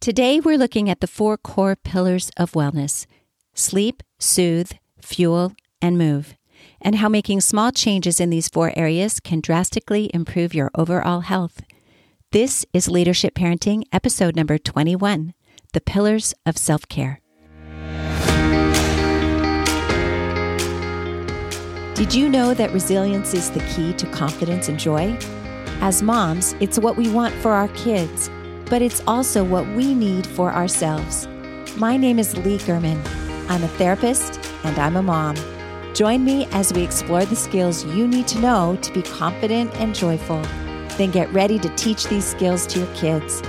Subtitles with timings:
[0.00, 3.04] Today, we're looking at the four core pillars of wellness
[3.52, 6.36] sleep, soothe, fuel, and move,
[6.80, 11.60] and how making small changes in these four areas can drastically improve your overall health.
[12.32, 15.34] This is Leadership Parenting, episode number 21
[15.74, 17.20] The Pillars of Self Care.
[21.92, 25.14] Did you know that resilience is the key to confidence and joy?
[25.82, 28.30] As moms, it's what we want for our kids
[28.70, 31.26] but it's also what we need for ourselves.
[31.76, 33.02] My name is Leigh Germann.
[33.48, 35.36] I'm a therapist and I'm a mom.
[35.92, 39.92] Join me as we explore the skills you need to know to be confident and
[39.92, 40.40] joyful.
[40.96, 43.42] Then get ready to teach these skills to your kids.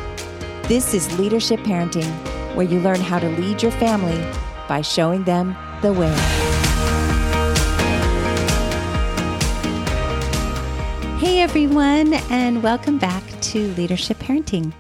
[0.68, 2.12] This is Leadership Parenting,
[2.56, 4.20] where you learn how to lead your family
[4.68, 6.16] by showing them the way.
[11.20, 14.74] Hey everyone, and welcome back to Leadership Parenting.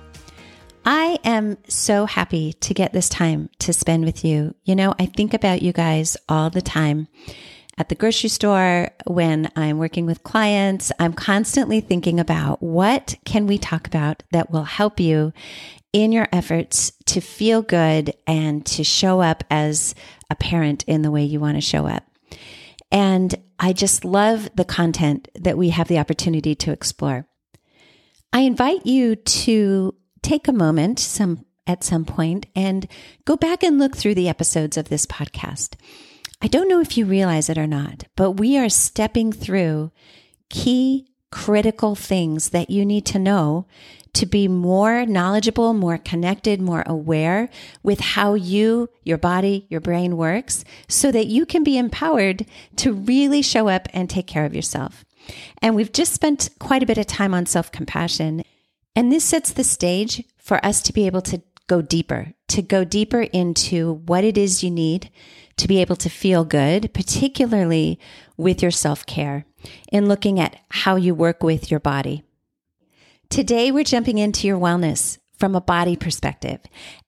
[0.83, 4.55] I am so happy to get this time to spend with you.
[4.63, 7.07] You know, I think about you guys all the time.
[7.77, 13.47] At the grocery store, when I'm working with clients, I'm constantly thinking about what can
[13.47, 15.33] we talk about that will help you
[15.93, 19.93] in your efforts to feel good and to show up as
[20.29, 22.03] a parent in the way you want to show up.
[22.91, 27.27] And I just love the content that we have the opportunity to explore.
[28.33, 32.87] I invite you to take a moment some at some point and
[33.25, 35.75] go back and look through the episodes of this podcast.
[36.41, 39.91] I don't know if you realize it or not, but we are stepping through
[40.49, 43.65] key critical things that you need to know
[44.13, 47.49] to be more knowledgeable, more connected, more aware
[47.81, 52.91] with how you, your body, your brain works so that you can be empowered to
[52.91, 55.05] really show up and take care of yourself.
[55.61, 58.43] And we've just spent quite a bit of time on self compassion.
[58.95, 62.83] And this sets the stage for us to be able to go deeper, to go
[62.83, 65.09] deeper into what it is you need
[65.57, 67.99] to be able to feel good, particularly
[68.35, 69.45] with your self care
[69.91, 72.23] in looking at how you work with your body.
[73.29, 76.59] Today, we're jumping into your wellness from a body perspective.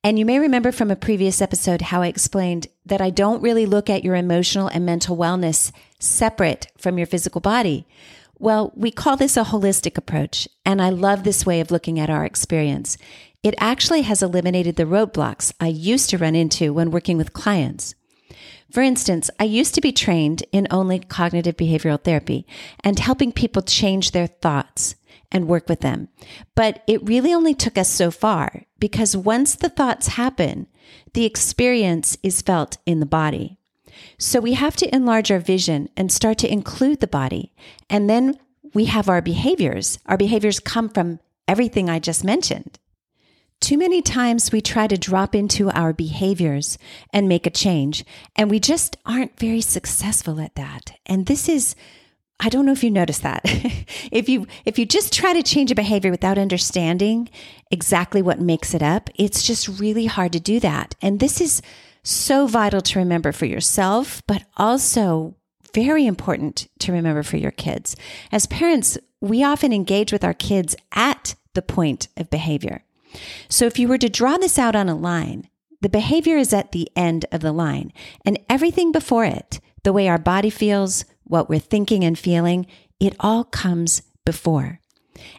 [0.04, 3.66] And you may remember from a previous episode how I explained that I don't really
[3.66, 7.86] look at your emotional and mental wellness separate from your physical body.
[8.44, 12.10] Well, we call this a holistic approach, and I love this way of looking at
[12.10, 12.98] our experience.
[13.42, 17.96] It actually has eliminated the roadblocks I used to run into when working with clients.
[18.70, 22.46] For instance, I used to be trained in only cognitive behavioral therapy
[22.84, 24.96] and helping people change their thoughts
[25.32, 26.10] and work with them.
[26.54, 30.68] But it really only took us so far because once the thoughts happen,
[31.14, 33.58] the experience is felt in the body.
[34.18, 37.54] So we have to enlarge our vision and start to include the body.
[37.90, 38.38] And then
[38.74, 40.00] we have our behaviors.
[40.06, 42.80] Our behaviors come from everything I just mentioned.
[43.60, 46.78] Too many times we try to drop into our behaviors
[47.14, 48.04] and make a change,
[48.36, 51.00] and we just aren't very successful at that.
[51.06, 51.74] And this is
[52.40, 53.42] I don't know if you notice that.
[54.12, 57.30] if you if you just try to change a behavior without understanding
[57.72, 60.96] exactly what makes it up, it's just really hard to do that.
[61.02, 61.62] And this is
[62.04, 65.36] so vital to remember for yourself, but also
[65.74, 67.96] very important to remember for your kids.
[68.32, 72.84] As parents, we often engage with our kids at the point of behavior.
[73.48, 75.48] So if you were to draw this out on a line,
[75.82, 77.92] the behavior is at the end of the line,
[78.26, 82.66] and everything before it, the way our body feels, what we're thinking and feeling,
[83.00, 84.80] it all comes before.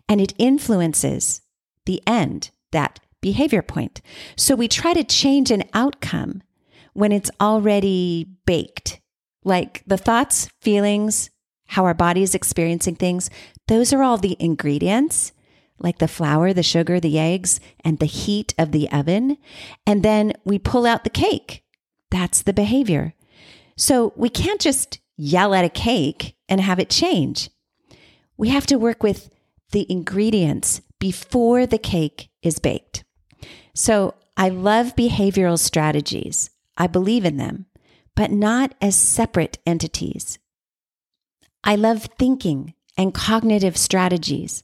[0.08, 1.40] And it influences
[1.86, 4.00] the end, that behavior point.
[4.36, 6.42] So we try to change an outcome
[6.94, 9.00] when it's already baked.
[9.44, 11.30] Like the thoughts, feelings,
[11.66, 13.28] how our body is experiencing things,
[13.68, 15.32] those are all the ingredients,
[15.78, 19.36] like the flour, the sugar, the eggs, and the heat of the oven.
[19.86, 21.64] And then we pull out the cake.
[22.10, 23.14] That's the behavior.
[23.76, 27.50] So we can't just yell at a cake and have it change.
[28.36, 29.30] We have to work with
[29.72, 33.04] the ingredients before the cake is baked.
[33.74, 36.50] So I love behavioral strategies.
[36.76, 37.66] I believe in them,
[38.14, 40.38] but not as separate entities.
[41.62, 44.62] I love thinking and cognitive strategies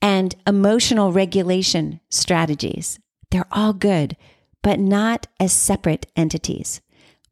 [0.00, 2.98] and emotional regulation strategies.
[3.30, 4.16] They're all good,
[4.62, 6.80] but not as separate entities.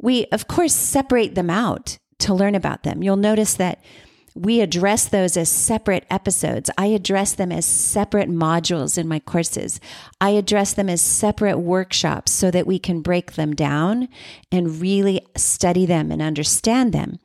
[0.01, 3.03] We, of course, separate them out to learn about them.
[3.03, 3.83] You'll notice that
[4.35, 6.71] we address those as separate episodes.
[6.79, 9.81] I address them as separate modules in my courses.
[10.21, 14.09] I address them as separate workshops so that we can break them down
[14.51, 17.19] and really study them and understand them.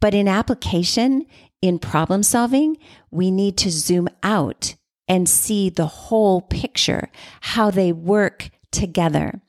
[0.00, 1.26] But in application,
[1.60, 2.76] in problem solving,
[3.10, 4.74] we need to zoom out
[5.08, 7.10] and see the whole picture,
[7.40, 9.40] how they work together.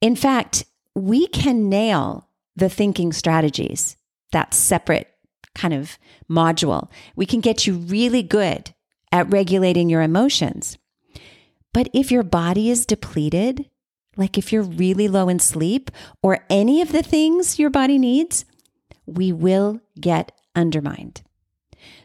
[0.00, 0.64] In fact,
[0.94, 3.96] we can nail the thinking strategies,
[4.32, 5.13] that separate
[5.54, 5.98] kind of
[6.28, 6.88] module.
[7.16, 8.74] We can get you really good
[9.12, 10.78] at regulating your emotions.
[11.72, 13.68] But if your body is depleted,
[14.16, 15.90] like if you're really low in sleep
[16.22, 18.44] or any of the things your body needs,
[19.06, 21.22] we will get undermined.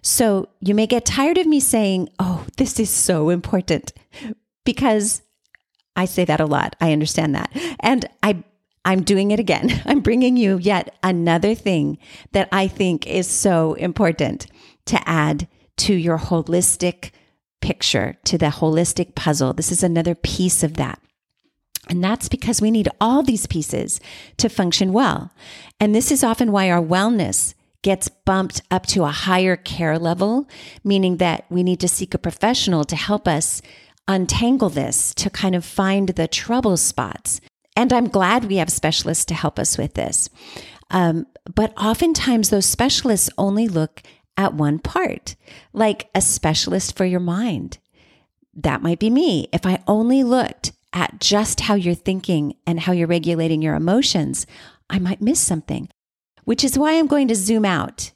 [0.02, 3.94] So you may get tired of me saying, Oh, this is so important
[4.66, 5.22] because
[5.96, 6.76] I say that a lot.
[6.80, 7.52] I understand that.
[7.80, 8.44] And I,
[8.86, 9.82] I'm doing it again.
[9.86, 11.98] I'm bringing you yet another thing
[12.32, 14.48] that I think is so important
[14.86, 15.48] to add
[15.78, 17.12] to your holistic
[17.62, 19.54] picture, to the holistic puzzle.
[19.54, 21.00] This is another piece of that.
[21.90, 24.00] And that's because we need all these pieces
[24.38, 25.32] to function well.
[25.80, 30.48] And this is often why our wellness gets bumped up to a higher care level,
[30.84, 33.62] meaning that we need to seek a professional to help us
[34.08, 37.42] untangle this, to kind of find the trouble spots.
[37.76, 40.30] And I'm glad we have specialists to help us with this.
[40.92, 44.02] Um, but oftentimes, those specialists only look
[44.38, 45.36] at one part,
[45.74, 47.78] like a specialist for your mind.
[48.54, 49.48] That might be me.
[49.54, 54.48] If I only looked at just how you're thinking and how you're regulating your emotions,
[54.90, 55.90] I might miss something
[56.50, 58.12] which is why I'm going to zoom out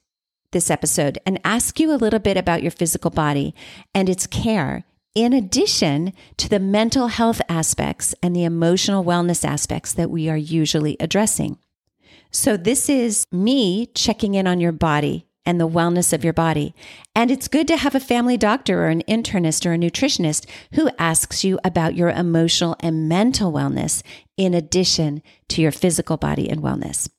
[0.54, 3.54] this episode and ask you a little bit about your physical body
[3.94, 9.94] and its care, in addition to the mental health aspects and the emotional wellness aspects
[9.94, 11.58] that we are usually addressing.
[12.32, 16.74] So, this is me checking in on your body and the wellness of your body.
[17.16, 20.90] And it's good to have a family doctor or an internist or a nutritionist who
[20.98, 24.02] asks you about your emotional and mental wellness
[24.38, 27.10] in addition to your physical body and wellness.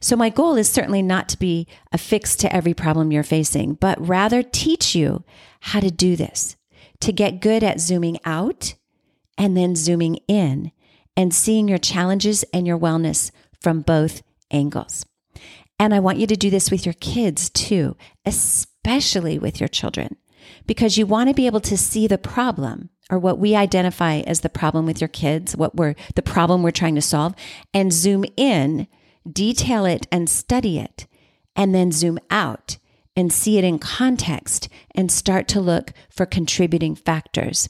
[0.00, 3.74] So, my goal is certainly not to be a fix to every problem you're facing,
[3.74, 5.24] but rather teach you
[5.60, 6.56] how to do this,
[7.00, 8.74] to get good at zooming out
[9.36, 10.72] and then zooming in
[11.16, 13.30] and seeing your challenges and your wellness
[13.60, 15.06] from both angles.
[15.78, 20.16] And I want you to do this with your kids too, especially with your children,
[20.66, 24.40] because you want to be able to see the problem or what we identify as
[24.40, 27.34] the problem with your kids, what we're the problem we're trying to solve,
[27.72, 28.86] and zoom in
[29.30, 31.06] detail it and study it,
[31.56, 32.78] and then zoom out
[33.16, 37.68] and see it in context and start to look for contributing factors.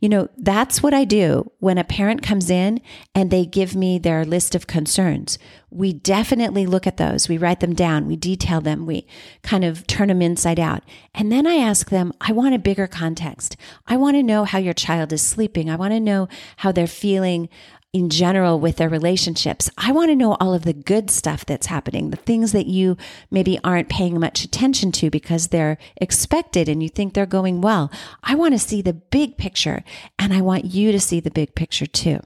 [0.00, 2.80] You know, that's what I do when a parent comes in
[3.14, 5.38] and they give me their list of concerns.
[5.70, 7.28] We definitely look at those.
[7.28, 8.06] We write them down.
[8.06, 8.86] We detail them.
[8.86, 9.06] We
[9.42, 10.82] kind of turn them inside out.
[11.14, 13.56] And then I ask them, I want a bigger context.
[13.86, 15.70] I want to know how your child is sleeping.
[15.70, 16.28] I want to know
[16.58, 17.48] how they're feeling
[17.92, 19.70] in general with their relationships.
[19.76, 22.96] I want to know all of the good stuff that's happening, the things that you
[23.30, 27.92] maybe aren't paying much attention to because they're expected and you think they're going well.
[28.22, 29.84] I want to see the big picture
[30.18, 32.20] and I want you to see the big picture too.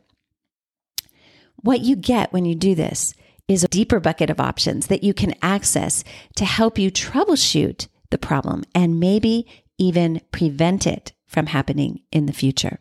[1.57, 3.13] What you get when you do this
[3.49, 6.05] is a deeper bucket of options that you can access
[6.37, 9.47] to help you troubleshoot the problem and maybe
[9.79, 12.79] even prevent it from happening in the future.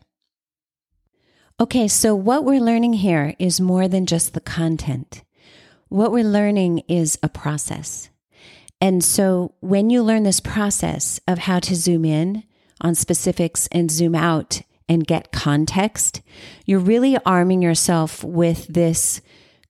[1.58, 5.22] Okay, so what we're learning here is more than just the content.
[5.88, 8.10] What we're learning is a process.
[8.78, 12.44] And so when you learn this process of how to zoom in
[12.82, 16.20] on specifics and zoom out and get context,
[16.66, 19.22] you're really arming yourself with this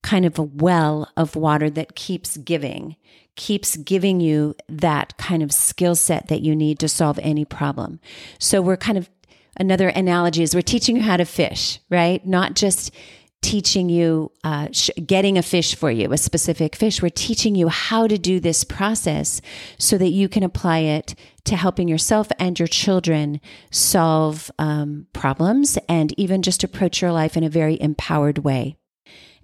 [0.02, 2.96] kind of a well of water that keeps giving,
[3.37, 8.00] keeps giving you that kind of skill set that you need to solve any problem.
[8.40, 9.08] So we're kind of
[9.56, 12.25] another analogy is we're teaching you how to fish, right?
[12.26, 12.94] Not just
[13.42, 17.00] teaching you, uh, sh- getting a fish for you, a specific fish.
[17.00, 19.40] We're teaching you how to do this process
[19.78, 25.78] so that you can apply it to helping yourself and your children solve um, problems
[25.88, 28.76] and even just approach your life in a very empowered way.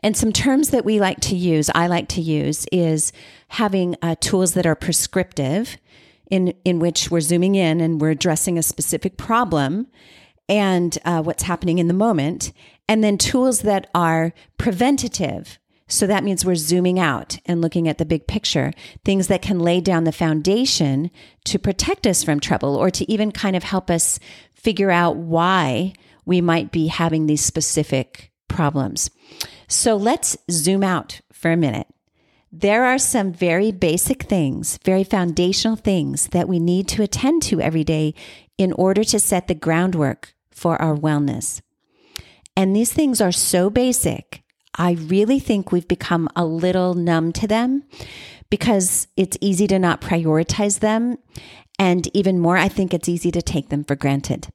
[0.00, 3.12] And some terms that we like to use, I like to use, is
[3.48, 5.76] having uh, tools that are prescriptive
[6.32, 9.86] in in which we're zooming in and we're addressing a specific problem
[10.48, 12.52] and uh, what's happening in the moment,
[12.88, 15.58] and then tools that are preventative.
[15.88, 18.72] So that means we're zooming out and looking at the big picture,
[19.04, 21.10] things that can lay down the foundation
[21.44, 24.18] to protect us from trouble or to even kind of help us
[24.54, 25.92] figure out why
[26.24, 29.10] we might be having these specific problems.
[29.68, 31.88] So let's zoom out for a minute
[32.52, 37.62] there are some very basic things, very foundational things that we need to attend to
[37.62, 38.14] every day
[38.58, 41.62] in order to set the groundwork for our wellness.
[42.54, 44.42] And these things are so basic.
[44.76, 47.84] I really think we've become a little numb to them
[48.50, 51.16] because it's easy to not prioritize them.
[51.78, 54.48] And even more, I think it's easy to take them for granted.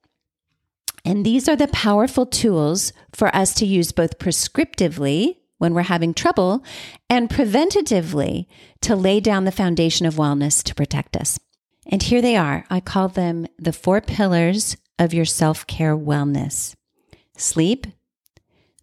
[1.03, 6.13] And these are the powerful tools for us to use both prescriptively when we're having
[6.13, 6.63] trouble
[7.09, 8.47] and preventatively
[8.81, 11.39] to lay down the foundation of wellness to protect us.
[11.87, 12.65] And here they are.
[12.69, 16.75] I call them the four pillars of your self care wellness
[17.37, 17.87] sleep,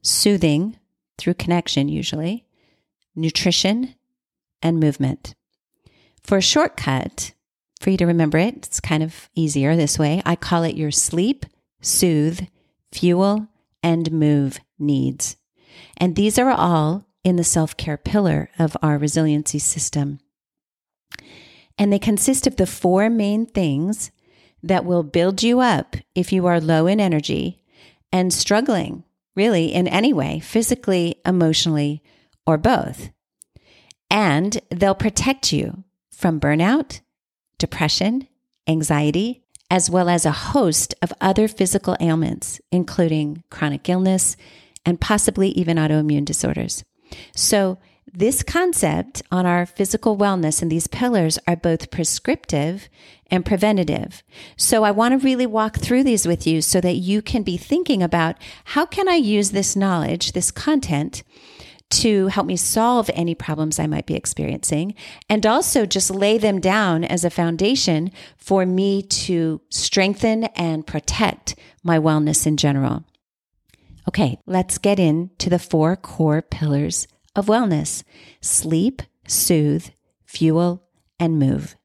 [0.03, 0.79] soothing
[1.19, 2.47] through connection, usually,
[3.15, 3.95] nutrition,
[4.63, 5.35] and movement.
[6.23, 7.33] For a shortcut,
[7.81, 10.23] for you to remember it, it's kind of easier this way.
[10.25, 11.45] I call it your sleep,
[11.83, 12.47] soothe,
[12.93, 13.49] fuel,
[13.83, 15.37] and move needs.
[15.97, 20.21] And these are all in the self care pillar of our resiliency system.
[21.79, 24.11] And they consist of the four main things
[24.63, 27.63] that will build you up if you are low in energy
[28.13, 29.05] and struggling,
[29.35, 32.03] really, in any way, physically, emotionally,
[32.47, 33.11] or both.
[34.11, 37.01] And they'll protect you from burnout,
[37.59, 38.29] depression,
[38.69, 44.37] anxiety, as well as a host of other physical ailments, including chronic illness
[44.85, 46.85] and possibly even autoimmune disorders.
[47.35, 47.79] So,
[48.13, 52.89] this concept on our physical wellness and these pillars are both prescriptive
[53.29, 54.23] and preventative.
[54.57, 57.57] So I want to really walk through these with you so that you can be
[57.57, 58.37] thinking about
[58.67, 61.25] how can I use this knowledge, this content
[61.91, 64.95] to help me solve any problems I might be experiencing,
[65.29, 71.57] and also just lay them down as a foundation for me to strengthen and protect
[71.83, 73.05] my wellness in general.
[74.09, 78.05] Okay, let's get into the four core pillars of wellness
[78.41, 79.87] sleep, soothe,
[80.25, 80.85] fuel,
[81.19, 81.77] and move.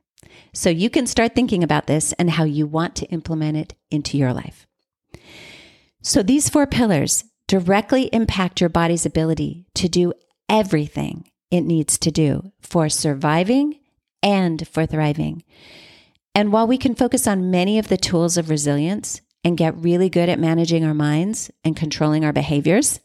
[0.53, 4.17] So you can start thinking about this and how you want to implement it into
[4.17, 4.67] your life.
[6.01, 10.13] So these four pillars directly impact your body's ability to do
[10.47, 13.79] everything it needs to do for surviving
[14.21, 15.43] and for thriving.
[16.35, 20.09] And while we can focus on many of the tools of resilience and get really
[20.09, 22.99] good at managing our minds and controlling our behaviors,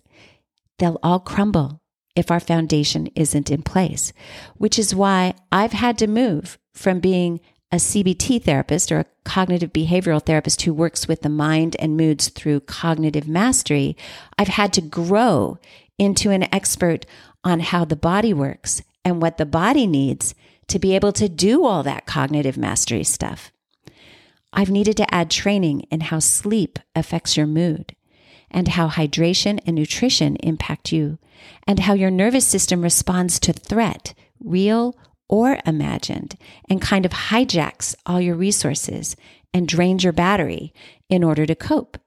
[0.78, 1.80] they'll all crumble
[2.16, 4.12] if our foundation isn't in place,
[4.56, 7.40] which is why I've had to move from being
[7.72, 12.28] a CBT therapist or a cognitive behavioral therapist who works with the mind and moods
[12.28, 13.96] through cognitive mastery,
[14.38, 15.58] I've had to grow
[15.98, 17.04] into an expert
[17.42, 20.34] on how the body works and what the body needs
[20.68, 23.50] to be able to do all that cognitive mastery stuff.
[24.54, 27.96] I've needed to add training in how sleep affects your mood
[28.50, 31.18] and how hydration and nutrition impact you
[31.66, 34.96] and how your nervous system responds to threat, real
[35.28, 36.36] or imagined
[36.70, 39.16] and kind of hijacks all your resources
[39.52, 40.72] and drains your battery
[41.08, 41.98] in order to cope.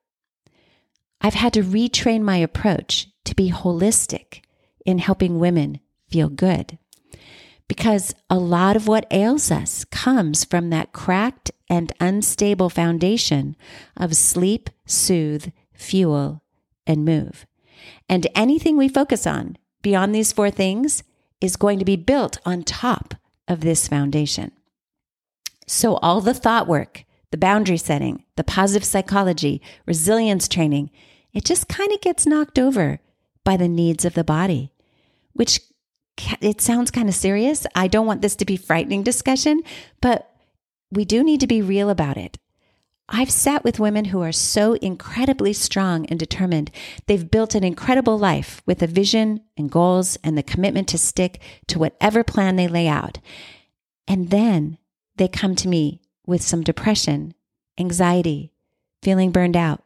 [1.20, 4.42] I've had to retrain my approach to be holistic
[4.86, 6.78] in helping women feel good.
[7.68, 13.56] Because a lot of what ails us comes from that cracked and unstable foundation
[13.96, 16.42] of sleep, soothe, fuel,
[16.86, 17.46] and move.
[18.10, 21.04] And anything we focus on beyond these four things
[21.42, 23.16] is going to be built on top
[23.48, 24.52] of this foundation.
[25.68, 30.90] So, all the thought work, the boundary setting, the positive psychology, resilience training,
[31.34, 33.00] it just kind of gets knocked over
[33.44, 34.72] by the needs of the body,
[35.34, 35.60] which
[36.42, 37.68] it sounds kind of serious.
[37.76, 39.62] I don't want this to be frightening discussion,
[40.02, 40.34] but
[40.92, 42.38] we do need to be real about it.
[43.10, 46.72] I've sat with women who are so incredibly strong and determined.
[47.06, 51.42] They've built an incredible life with a vision and goals and the commitment to stick
[51.68, 53.20] to whatever plan they lay out.
[54.10, 54.78] And then
[55.16, 57.34] they come to me with some depression,
[57.78, 58.52] anxiety,
[59.02, 59.84] feeling burned out,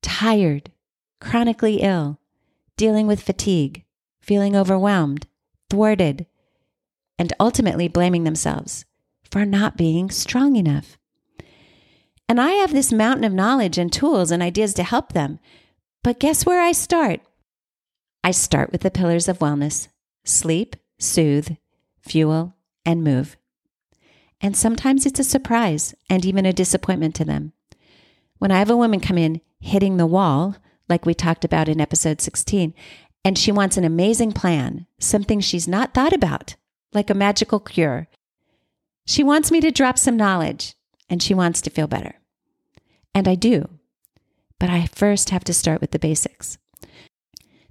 [0.00, 0.72] tired,
[1.20, 2.20] chronically ill,
[2.78, 3.84] dealing with fatigue,
[4.22, 5.26] feeling overwhelmed,
[5.68, 6.24] thwarted,
[7.18, 8.86] and ultimately blaming themselves
[9.34, 10.96] for not being strong enough.
[12.28, 15.40] And I have this mountain of knowledge and tools and ideas to help them.
[16.04, 17.20] But guess where I start?
[18.22, 19.88] I start with the pillars of wellness
[20.24, 21.56] sleep, soothe,
[21.98, 22.54] fuel,
[22.86, 23.36] and move.
[24.40, 27.54] And sometimes it's a surprise and even a disappointment to them.
[28.38, 30.54] When I have a woman come in hitting the wall,
[30.88, 32.72] like we talked about in episode 16,
[33.24, 36.54] and she wants an amazing plan, something she's not thought about,
[36.92, 38.06] like a magical cure.
[39.06, 40.74] She wants me to drop some knowledge
[41.08, 42.20] and she wants to feel better.
[43.14, 43.68] And I do.
[44.58, 46.58] But I first have to start with the basics.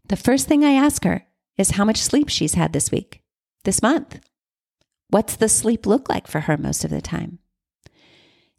[0.08, 1.25] The first thing I ask her
[1.58, 3.22] is how much sleep she's had this week,
[3.63, 4.20] this month.
[5.10, 7.40] What's the sleep look like for her most of the time?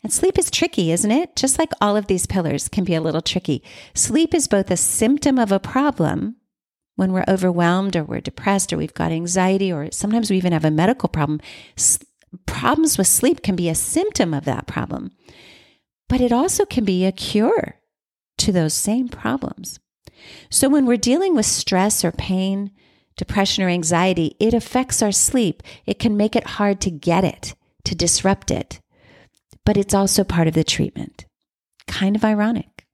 [0.03, 1.35] And sleep is tricky, isn't it?
[1.35, 3.63] Just like all of these pillars can be a little tricky.
[3.95, 6.37] Sleep is both a symptom of a problem
[6.97, 10.65] when we're overwhelmed or we're depressed or we've got anxiety or sometimes we even have
[10.65, 11.41] a medical problem
[12.47, 15.11] problems with sleep can be a symptom of that problem,
[16.09, 17.77] but it also can be a cure
[18.39, 19.79] to those same problems.
[20.51, 22.71] So when we're dealing with stress or pain,
[23.17, 25.63] depression or anxiety, it affects our sleep.
[25.87, 28.81] It can make it hard to get it, to disrupt it.
[29.65, 31.27] But it's also part of the treatment.
[31.87, 32.87] Kind of ironic.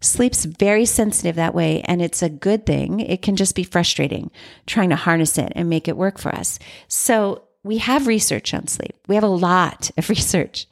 [0.00, 3.00] Sleep's very sensitive that way, and it's a good thing.
[3.00, 4.30] It can just be frustrating
[4.66, 6.58] trying to harness it and make it work for us.
[6.88, 8.96] So, we have research on sleep.
[9.08, 10.66] We have a lot of research.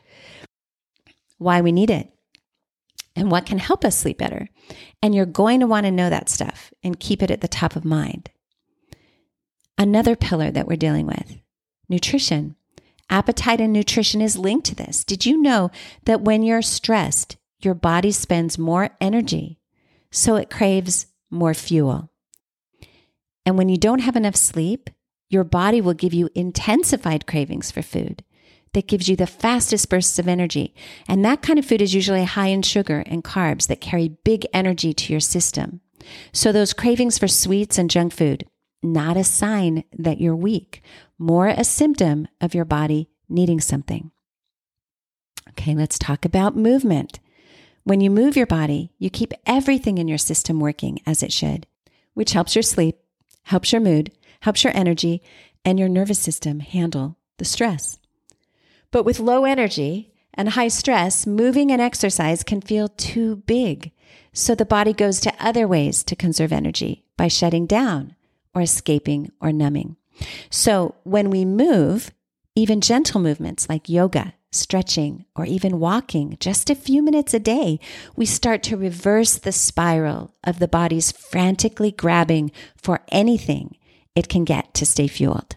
[1.39, 2.13] Why we need it
[3.17, 4.49] and what can help us sleep better.
[5.03, 7.75] And you're going to want to know that stuff and keep it at the top
[7.75, 8.31] of mind.
[9.77, 11.39] Another pillar that we're dealing with
[11.89, 12.57] nutrition.
[13.11, 15.05] Appetite and nutrition is linked to this.
[15.05, 15.71] Did you know
[16.05, 19.59] that when you're stressed, your body spends more energy,
[20.11, 22.11] so it craves more fuel?
[23.45, 24.89] And when you don't have enough sleep,
[25.33, 28.23] your body will give you intensified cravings for food
[28.75, 30.75] that gives you the fastest bursts of energy.
[31.09, 34.47] And that kind of food is usually high in sugar and carbs that carry big
[34.53, 35.81] energy to your system.
[36.33, 38.47] So those cravings for sweets and junk food,
[38.83, 40.83] not a sign that you're weak,
[41.19, 44.11] more a symptom of your body needing something.
[45.51, 47.21] Okay, let's talk about movement.
[47.85, 51.67] When you move your body, you keep everything in your system working as it should,
[52.15, 52.97] which helps your sleep,
[53.45, 54.13] helps your mood,
[54.43, 55.23] helps your energy,
[55.65, 57.99] and your nervous system handle the stress.
[58.91, 63.93] But with low energy and high stress, moving and exercise can feel too big.
[64.33, 68.17] So the body goes to other ways to conserve energy by shutting down
[68.55, 69.97] or escaping or numbing.
[70.51, 72.11] So when we move,
[72.57, 77.79] even gentle movements like yoga, stretching, or even walking just a few minutes a day,
[78.17, 83.77] we start to reverse the spiral of the body's frantically grabbing for anything
[84.15, 85.57] it can get to stay fueled.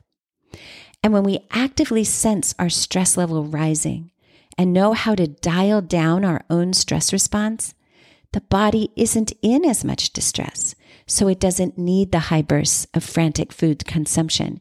[1.04, 4.12] And when we actively sense our stress level rising
[4.58, 7.76] and know how to dial down our own stress response,
[8.32, 10.76] the body isn't in as much distress.
[11.08, 14.60] So it doesn't need the high bursts of frantic food consumption.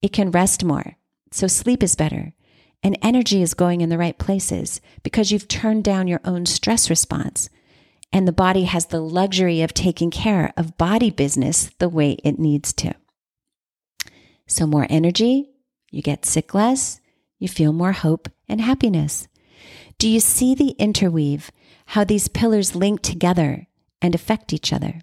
[0.00, 0.96] It can rest more.
[1.30, 2.32] So sleep is better.
[2.82, 6.90] And energy is going in the right places because you've turned down your own stress
[6.90, 7.48] response.
[8.12, 12.38] And the body has the luxury of taking care of body business the way it
[12.38, 12.94] needs to.
[14.52, 15.48] So more energy,
[15.90, 17.00] you get sick less,
[17.38, 19.26] you feel more hope and happiness.
[19.96, 21.50] Do you see the interweave,
[21.86, 23.66] how these pillars link together
[24.02, 25.00] and affect each other?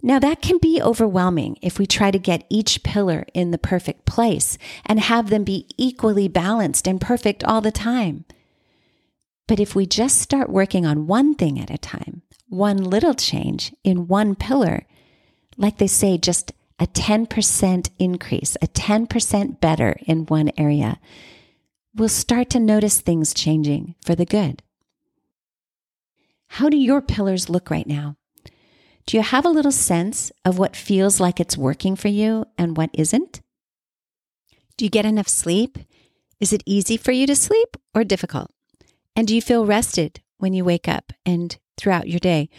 [0.00, 4.04] Now, that can be overwhelming if we try to get each pillar in the perfect
[4.04, 8.26] place and have them be equally balanced and perfect all the time.
[9.48, 13.74] But if we just start working on one thing at a time, one little change
[13.82, 14.86] in one pillar,
[15.56, 20.98] like they say, just a 10% increase, a 10% better in one area,
[21.94, 24.62] we'll start to notice things changing for the good.
[26.48, 28.16] How do your pillars look right now?
[29.06, 32.76] Do you have a little sense of what feels like it's working for you and
[32.76, 33.40] what isn't?
[34.76, 35.78] Do you get enough sleep?
[36.40, 38.50] Is it easy for you to sleep or difficult?
[39.14, 42.50] And do you feel rested when you wake up and throughout your day?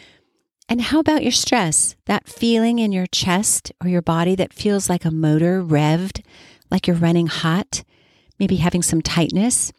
[0.69, 1.95] And how about your stress?
[2.05, 6.23] That feeling in your chest or your body that feels like a motor revved,
[6.69, 7.83] like you're running hot,
[8.37, 9.71] maybe having some tightness.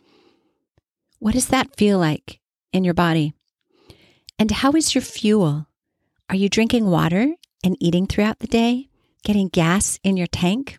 [1.18, 2.40] What does that feel like
[2.72, 3.34] in your body?
[4.38, 5.66] And how is your fuel?
[6.30, 8.88] Are you drinking water and eating throughout the day,
[9.24, 10.78] getting gas in your tank?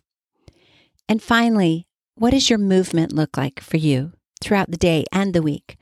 [1.08, 5.42] And finally, what does your movement look like for you throughout the day and the
[5.42, 5.76] week?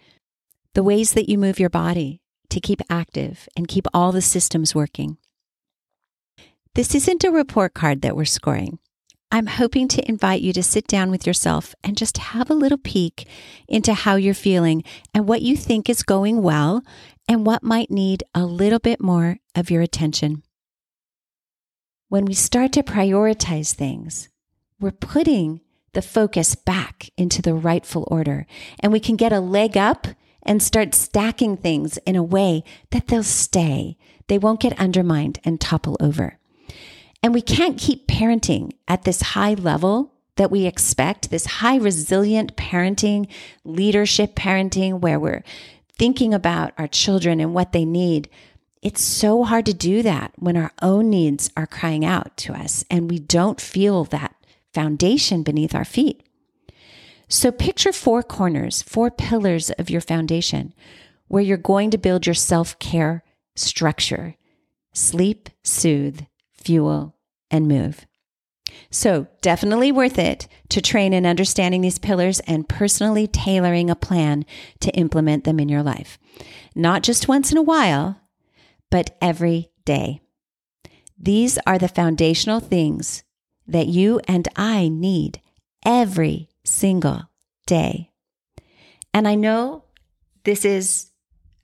[0.74, 4.74] The ways that you move your body, to keep active and keep all the systems
[4.74, 5.18] working.
[6.74, 8.78] This isn't a report card that we're scoring.
[9.30, 12.78] I'm hoping to invite you to sit down with yourself and just have a little
[12.78, 13.28] peek
[13.66, 16.82] into how you're feeling and what you think is going well
[17.28, 20.42] and what might need a little bit more of your attention.
[22.08, 24.30] When we start to prioritize things,
[24.80, 25.61] we're putting
[25.92, 28.46] the focus back into the rightful order
[28.80, 30.06] and we can get a leg up
[30.42, 33.96] and start stacking things in a way that they'll stay.
[34.29, 36.38] They won't get undermined and topple over.
[37.22, 42.57] And we can't keep parenting at this high level that we expect, this high resilient
[42.57, 43.29] parenting,
[43.64, 45.42] leadership parenting, where we're
[45.98, 48.29] thinking about our children and what they need.
[48.81, 52.85] It's so hard to do that when our own needs are crying out to us
[52.88, 54.35] and we don't feel that
[54.72, 56.22] foundation beneath our feet.
[57.28, 60.72] So picture four corners, four pillars of your foundation
[61.28, 63.22] where you're going to build your self care
[63.54, 64.34] structure
[64.94, 66.22] sleep, soothe,
[66.54, 67.14] fuel,
[67.50, 68.04] and move.
[68.90, 74.44] So, definitely worth it to train in understanding these pillars and personally tailoring a plan
[74.80, 76.18] to implement them in your life.
[76.74, 78.20] not just once in a while,
[78.90, 80.20] but every day.
[81.18, 83.24] These are the foundational things
[83.66, 85.40] that you and I need
[85.84, 87.28] every single
[87.66, 88.11] day.
[89.12, 89.85] And I know
[90.44, 91.11] this is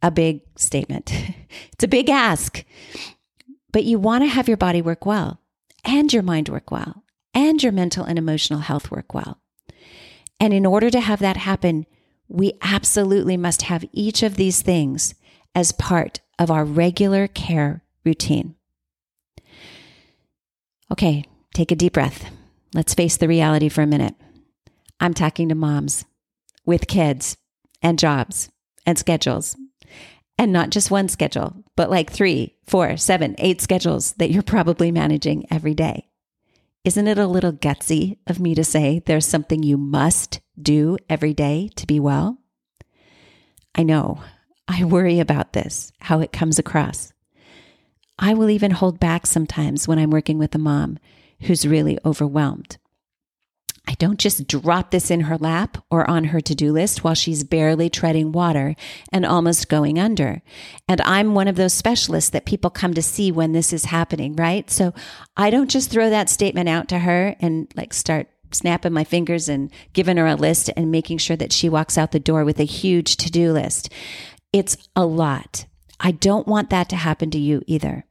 [0.02, 1.12] a big statement,
[1.72, 2.64] it's a big ask,
[3.72, 5.40] but you want to have your body work well
[5.84, 9.40] and your mind work well and your mental and emotional health work well.
[10.40, 11.86] And in order to have that happen,
[12.28, 15.14] we absolutely must have each of these things
[15.54, 18.54] as part of our regular care routine.
[20.90, 22.30] Okay, take a deep breath.
[22.74, 24.14] Let's face the reality for a minute.
[25.04, 26.06] I'm talking to moms
[26.64, 27.36] with kids
[27.82, 28.48] and jobs
[28.86, 29.54] and schedules.
[30.38, 34.90] And not just one schedule, but like three, four, seven, eight schedules that you're probably
[34.90, 36.08] managing every day.
[36.84, 41.34] Isn't it a little gutsy of me to say there's something you must do every
[41.34, 42.38] day to be well?
[43.74, 44.22] I know.
[44.66, 47.12] I worry about this, how it comes across.
[48.18, 50.98] I will even hold back sometimes when I'm working with a mom
[51.42, 52.78] who's really overwhelmed.
[53.86, 57.14] I don't just drop this in her lap or on her to do list while
[57.14, 58.74] she's barely treading water
[59.12, 60.42] and almost going under.
[60.88, 64.36] And I'm one of those specialists that people come to see when this is happening,
[64.36, 64.70] right?
[64.70, 64.94] So
[65.36, 69.48] I don't just throw that statement out to her and like start snapping my fingers
[69.48, 72.60] and giving her a list and making sure that she walks out the door with
[72.60, 73.90] a huge to do list.
[74.52, 75.66] It's a lot.
[76.00, 78.06] I don't want that to happen to you either.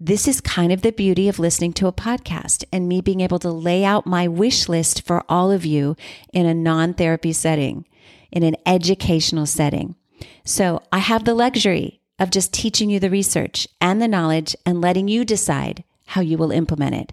[0.00, 3.40] This is kind of the beauty of listening to a podcast and me being able
[3.40, 5.96] to lay out my wish list for all of you
[6.32, 7.84] in a non therapy setting,
[8.30, 9.96] in an educational setting.
[10.44, 14.80] So I have the luxury of just teaching you the research and the knowledge and
[14.80, 17.12] letting you decide how you will implement it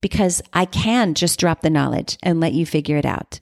[0.00, 3.38] because I can just drop the knowledge and let you figure it out.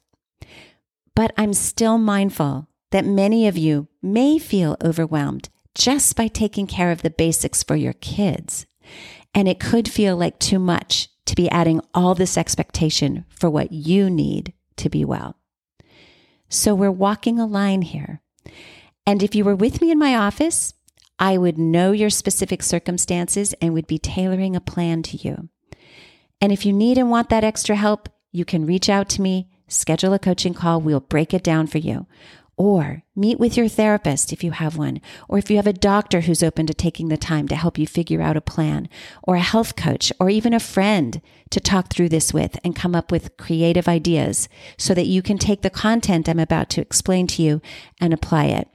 [1.15, 6.91] But I'm still mindful that many of you may feel overwhelmed just by taking care
[6.91, 8.67] of the basics for your kids.
[9.35, 13.73] And it could feel like too much to be adding all this expectation for what
[13.73, 15.37] you need to be well.
[16.49, 18.21] So we're walking a line here.
[19.07, 20.75] And if you were with me in my office,
[21.19, 25.49] I would know your specific circumstances and would be tailoring a plan to you.
[26.41, 29.49] And if you need and want that extra help, you can reach out to me,
[29.69, 30.81] schedule a coaching call.
[30.81, 32.07] We'll break it down for you.
[32.57, 36.21] Or meet with your therapist if you have one, or if you have a doctor
[36.21, 38.89] who's open to taking the time to help you figure out a plan,
[39.25, 42.95] or a health coach, or even a friend to talk through this with and come
[42.95, 47.27] up with creative ideas so that you can take the content I'm about to explain
[47.29, 47.61] to you
[48.01, 48.69] and apply it.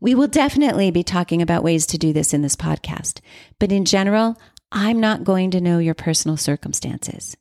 [0.00, 3.20] We will definitely be talking about ways to do this in this podcast,
[3.58, 4.38] but in general,
[4.72, 7.36] I'm not going to know your personal circumstances.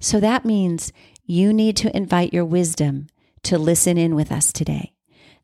[0.00, 0.92] So that means
[1.24, 3.08] you need to invite your wisdom
[3.44, 4.92] to listen in with us today.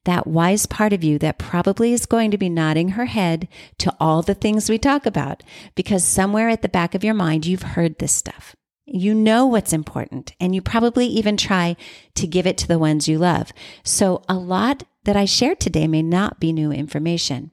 [0.04, 3.94] That wise part of you that probably is going to be nodding her head to
[4.00, 5.42] all the things we talk about
[5.74, 8.56] because somewhere at the back of your mind, you've heard this stuff.
[8.86, 11.76] You know what's important and you probably even try
[12.14, 13.52] to give it to the ones you love.
[13.84, 17.50] So a lot that I shared today may not be new information,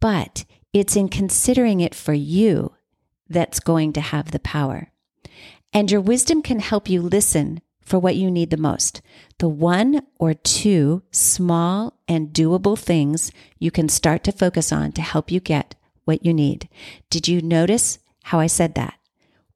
[0.00, 2.74] but it's in considering it for you
[3.28, 4.92] that's going to have the power.
[5.72, 7.60] And your wisdom can help you listen
[7.92, 9.02] for what you need the most.
[9.36, 15.02] The one or two small and doable things you can start to focus on to
[15.02, 15.74] help you get
[16.06, 16.70] what you need.
[17.10, 18.94] Did you notice how I said that?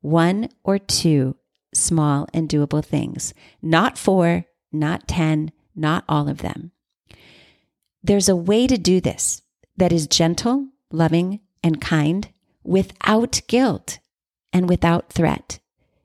[0.03, 1.37] One or two
[1.73, 6.73] small and doable things, not four, not 10, not all of them.
[8.03, 9.41] There's a way to do this
[9.79, 12.29] that is gentle, loving, and kind
[12.63, 13.99] without guilt
[14.53, 15.59] and without threat.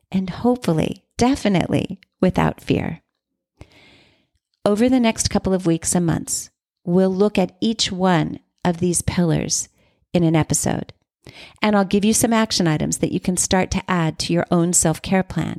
[0.10, 3.01] And hopefully, definitely without fear.
[4.63, 6.49] Over the next couple of weeks and months,
[6.86, 9.67] we'll look at each one of these pillars
[10.13, 10.93] in an episode.
[11.62, 14.45] And I'll give you some action items that you can start to add to your
[14.51, 15.57] own self care plan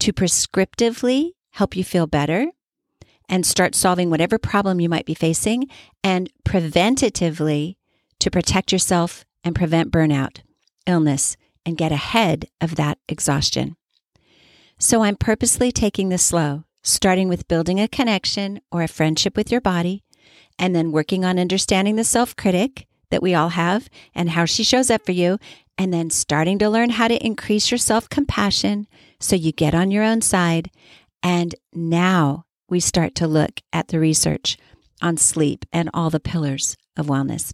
[0.00, 2.46] to prescriptively help you feel better
[3.28, 5.68] and start solving whatever problem you might be facing,
[6.02, 7.76] and preventatively
[8.18, 10.38] to protect yourself and prevent burnout,
[10.86, 13.76] illness, and get ahead of that exhaustion.
[14.80, 19.50] So I'm purposely taking this slow, starting with building a connection or a friendship with
[19.50, 20.04] your body,
[20.56, 24.62] and then working on understanding the self critic that we all have and how she
[24.62, 25.38] shows up for you,
[25.76, 28.86] and then starting to learn how to increase your self compassion
[29.18, 30.70] so you get on your own side.
[31.24, 34.56] And now we start to look at the research
[35.02, 37.52] on sleep and all the pillars of wellness.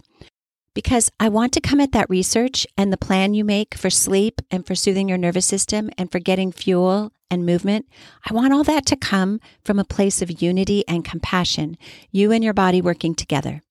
[0.75, 4.41] Because I want to come at that research and the plan you make for sleep
[4.51, 7.87] and for soothing your nervous system and for getting fuel and movement.
[8.29, 11.77] I want all that to come from a place of unity and compassion,
[12.11, 13.63] you and your body working together.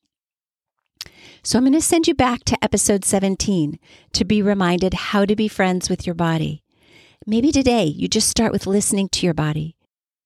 [1.43, 3.79] So I'm going to send you back to episode 17
[4.15, 6.63] to be reminded how to be friends with your body.
[7.27, 9.77] Maybe today you just start with listening to your body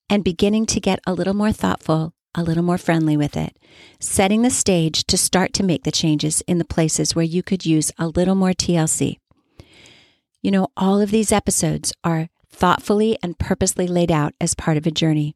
[0.08, 3.58] and beginning to get a little more thoughtful, a little more friendly with it,
[3.98, 7.66] setting the stage to start to make the changes in the places where you could
[7.66, 9.16] use a little more TLC.
[10.40, 14.86] You know, all of these episodes are thoughtfully and purposely laid out as part of
[14.86, 15.34] a journey.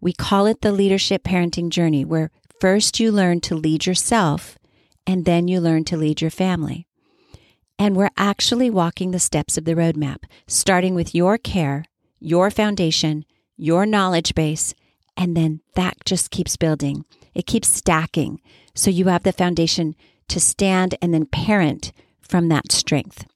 [0.00, 2.30] We call it the leadership parenting journey, where
[2.60, 4.56] first you learn to lead yourself
[5.04, 6.86] and then you learn to lead your family.
[7.76, 11.84] And we're actually walking the steps of the roadmap, starting with your care,
[12.20, 13.24] your foundation,
[13.56, 14.74] your knowledge base,
[15.16, 17.04] and then that just keeps building.
[17.34, 18.40] It keeps stacking.
[18.74, 19.94] So you have the foundation
[20.28, 23.26] to stand and then parent from that strength.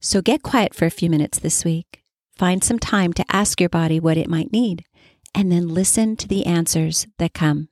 [0.00, 2.02] So get quiet for a few minutes this week.
[2.36, 4.84] Find some time to ask your body what it might need,
[5.34, 7.68] and then listen to the answers that come.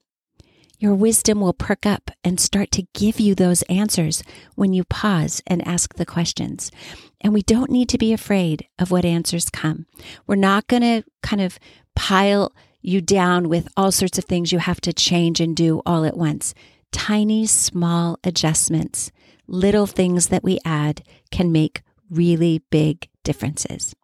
[0.80, 4.22] Your wisdom will perk up and start to give you those answers
[4.54, 6.72] when you pause and ask the questions.
[7.20, 9.84] And we don't need to be afraid of what answers come.
[10.26, 11.58] We're not going to kind of
[11.94, 16.06] pile you down with all sorts of things you have to change and do all
[16.06, 16.54] at once.
[16.92, 19.12] Tiny, small adjustments,
[19.46, 23.94] little things that we add can make really big differences.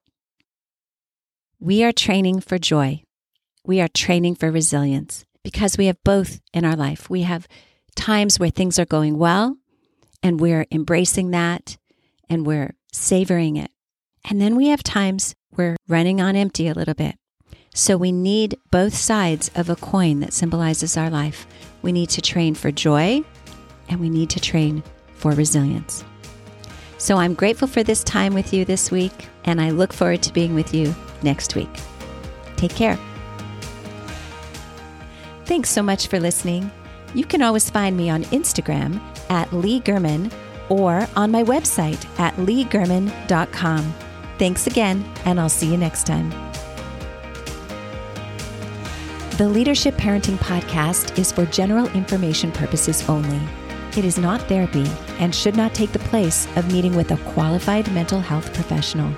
[1.59, 3.03] We are training for joy.
[3.65, 7.09] We are training for resilience because we have both in our life.
[7.09, 7.47] We have
[7.95, 9.57] times where things are going well
[10.21, 11.77] and we're embracing that
[12.29, 13.71] and we're savoring it.
[14.29, 17.15] And then we have times we're running on empty a little bit.
[17.73, 21.47] So we need both sides of a coin that symbolizes our life.
[21.81, 23.23] We need to train for joy
[23.89, 24.83] and we need to train
[25.15, 26.03] for resilience.
[26.99, 30.33] So I'm grateful for this time with you this week, and I look forward to
[30.33, 31.71] being with you next week.
[32.57, 32.99] Take care.
[35.47, 36.71] Thanks so much for listening.
[37.15, 40.31] You can always find me on Instagram at Leigh Germann
[40.69, 43.95] or on my website at leighgermann.com.
[44.39, 46.31] Thanks again, and I'll see you next time.
[49.39, 53.41] The Leadership Parenting Podcast is for general information purposes only.
[53.97, 54.87] It is not therapy
[55.21, 59.15] and should not take the place of meeting with a qualified mental health professional.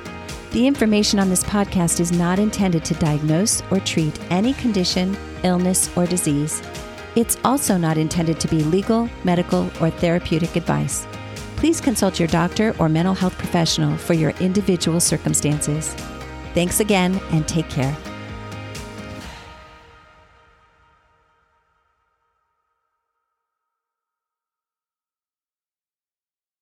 [0.50, 5.90] The information on this podcast is not intended to diagnose or treat any condition, illness,
[5.96, 6.62] or disease.
[7.16, 11.06] It's also not intended to be legal, medical, or therapeutic advice.
[11.56, 15.94] Please consult your doctor or mental health professional for your individual circumstances.
[16.54, 17.96] Thanks again and take care.